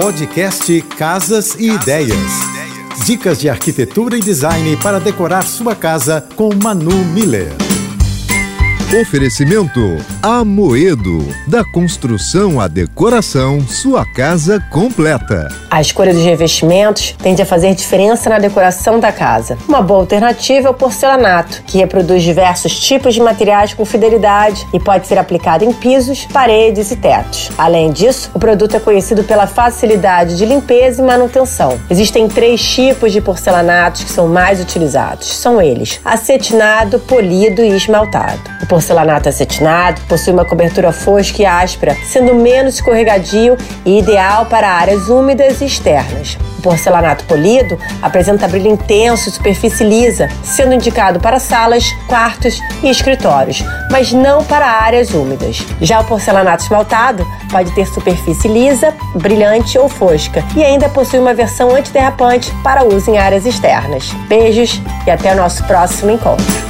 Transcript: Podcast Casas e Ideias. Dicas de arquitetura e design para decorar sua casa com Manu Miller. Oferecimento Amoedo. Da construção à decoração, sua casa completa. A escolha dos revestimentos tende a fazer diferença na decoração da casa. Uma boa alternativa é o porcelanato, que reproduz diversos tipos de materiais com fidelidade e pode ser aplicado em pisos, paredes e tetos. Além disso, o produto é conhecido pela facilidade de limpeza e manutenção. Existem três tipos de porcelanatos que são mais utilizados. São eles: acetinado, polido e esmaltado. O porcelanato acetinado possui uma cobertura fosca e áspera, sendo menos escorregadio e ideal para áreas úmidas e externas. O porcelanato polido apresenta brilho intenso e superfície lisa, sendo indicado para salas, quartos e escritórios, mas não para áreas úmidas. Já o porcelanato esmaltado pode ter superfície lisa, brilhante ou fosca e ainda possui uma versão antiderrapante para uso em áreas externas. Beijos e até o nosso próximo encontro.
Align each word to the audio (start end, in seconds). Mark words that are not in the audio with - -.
Podcast 0.00 0.80
Casas 0.96 1.54
e 1.58 1.72
Ideias. 1.72 2.16
Dicas 3.04 3.38
de 3.38 3.50
arquitetura 3.50 4.16
e 4.16 4.20
design 4.20 4.74
para 4.78 4.98
decorar 4.98 5.46
sua 5.46 5.76
casa 5.76 6.26
com 6.36 6.48
Manu 6.54 7.04
Miller. 7.12 7.69
Oferecimento 8.92 9.98
Amoedo. 10.20 11.24
Da 11.46 11.64
construção 11.64 12.60
à 12.60 12.66
decoração, 12.66 13.60
sua 13.60 14.04
casa 14.04 14.58
completa. 14.68 15.48
A 15.70 15.80
escolha 15.80 16.12
dos 16.12 16.24
revestimentos 16.24 17.14
tende 17.22 17.40
a 17.40 17.46
fazer 17.46 17.72
diferença 17.76 18.28
na 18.28 18.40
decoração 18.40 18.98
da 18.98 19.12
casa. 19.12 19.56
Uma 19.68 19.80
boa 19.80 20.00
alternativa 20.00 20.66
é 20.66 20.70
o 20.72 20.74
porcelanato, 20.74 21.62
que 21.68 21.78
reproduz 21.78 22.24
diversos 22.24 22.80
tipos 22.80 23.14
de 23.14 23.20
materiais 23.20 23.72
com 23.72 23.84
fidelidade 23.84 24.66
e 24.74 24.80
pode 24.80 25.06
ser 25.06 25.18
aplicado 25.18 25.64
em 25.64 25.72
pisos, 25.72 26.26
paredes 26.32 26.90
e 26.90 26.96
tetos. 26.96 27.48
Além 27.56 27.92
disso, 27.92 28.32
o 28.34 28.40
produto 28.40 28.74
é 28.74 28.80
conhecido 28.80 29.22
pela 29.22 29.46
facilidade 29.46 30.36
de 30.36 30.44
limpeza 30.44 31.00
e 31.00 31.06
manutenção. 31.06 31.78
Existem 31.88 32.26
três 32.26 32.60
tipos 32.60 33.12
de 33.12 33.20
porcelanatos 33.20 34.02
que 34.02 34.10
são 34.10 34.26
mais 34.26 34.60
utilizados. 34.60 35.36
São 35.36 35.62
eles: 35.62 36.00
acetinado, 36.04 36.98
polido 36.98 37.62
e 37.62 37.76
esmaltado. 37.76 38.40
O 38.60 38.66
porcelanato 38.80 39.28
acetinado 39.28 40.00
possui 40.08 40.32
uma 40.32 40.44
cobertura 40.44 40.90
fosca 40.90 41.42
e 41.42 41.46
áspera, 41.46 41.94
sendo 42.06 42.34
menos 42.34 42.76
escorregadio 42.76 43.58
e 43.84 43.98
ideal 43.98 44.46
para 44.46 44.70
áreas 44.70 45.10
úmidas 45.10 45.60
e 45.60 45.66
externas. 45.66 46.38
O 46.58 46.62
porcelanato 46.62 47.24
polido 47.24 47.78
apresenta 48.00 48.48
brilho 48.48 48.68
intenso 48.68 49.28
e 49.28 49.32
superfície 49.32 49.84
lisa, 49.84 50.28
sendo 50.42 50.72
indicado 50.72 51.20
para 51.20 51.38
salas, 51.38 51.84
quartos 52.08 52.58
e 52.82 52.88
escritórios, 52.88 53.62
mas 53.90 54.12
não 54.12 54.42
para 54.44 54.66
áreas 54.66 55.10
úmidas. 55.12 55.58
Já 55.82 56.00
o 56.00 56.04
porcelanato 56.04 56.64
esmaltado 56.64 57.26
pode 57.50 57.74
ter 57.74 57.86
superfície 57.86 58.48
lisa, 58.48 58.94
brilhante 59.14 59.78
ou 59.78 59.90
fosca 59.90 60.42
e 60.56 60.64
ainda 60.64 60.88
possui 60.88 61.18
uma 61.18 61.34
versão 61.34 61.74
antiderrapante 61.74 62.50
para 62.62 62.84
uso 62.84 63.10
em 63.10 63.18
áreas 63.18 63.44
externas. 63.44 64.10
Beijos 64.26 64.80
e 65.06 65.10
até 65.10 65.34
o 65.34 65.36
nosso 65.36 65.62
próximo 65.64 66.10
encontro. 66.10 66.69